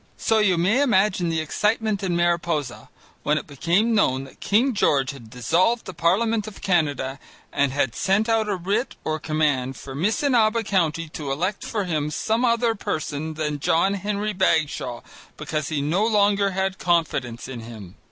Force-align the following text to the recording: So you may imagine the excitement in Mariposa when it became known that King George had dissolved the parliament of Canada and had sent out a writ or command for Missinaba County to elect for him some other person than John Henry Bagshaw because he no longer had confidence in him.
So 0.17 0.39
you 0.39 0.57
may 0.57 0.81
imagine 0.81 1.29
the 1.29 1.41
excitement 1.41 2.01
in 2.01 2.15
Mariposa 2.15 2.89
when 3.21 3.37
it 3.37 3.45
became 3.45 3.93
known 3.93 4.23
that 4.23 4.39
King 4.39 4.73
George 4.73 5.11
had 5.11 5.29
dissolved 5.29 5.85
the 5.85 5.93
parliament 5.93 6.47
of 6.47 6.63
Canada 6.63 7.19
and 7.53 7.71
had 7.71 7.93
sent 7.93 8.27
out 8.27 8.49
a 8.49 8.55
writ 8.55 8.95
or 9.03 9.19
command 9.19 9.75
for 9.77 9.93
Missinaba 9.93 10.63
County 10.63 11.07
to 11.09 11.31
elect 11.31 11.63
for 11.63 11.83
him 11.83 12.09
some 12.09 12.43
other 12.43 12.73
person 12.73 13.35
than 13.35 13.59
John 13.59 13.93
Henry 13.93 14.33
Bagshaw 14.33 15.01
because 15.37 15.67
he 15.69 15.83
no 15.83 16.03
longer 16.07 16.49
had 16.49 16.79
confidence 16.79 17.47
in 17.47 17.59
him. 17.59 17.93